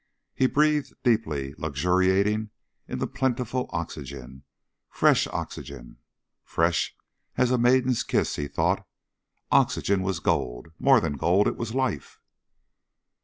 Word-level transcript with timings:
He 0.33 0.47
breathed 0.47 0.93
deeply, 1.03 1.53
luxuriating 1.59 2.49
in 2.87 2.97
the 2.97 3.05
plentiful 3.05 3.69
oxygen. 3.71 4.45
Fresh 4.89 5.27
oxygen. 5.27 5.97
Fresh 6.43 6.95
as 7.37 7.51
a 7.51 7.59
maiden's 7.59 8.01
kiss, 8.01 8.35
he 8.35 8.47
thought 8.47 8.83
Oxygen 9.51 10.01
was 10.01 10.19
gold. 10.19 10.69
More 10.79 10.99
than 10.99 11.17
gold. 11.17 11.47
It 11.47 11.55
was 11.55 11.75
life. 11.75 12.19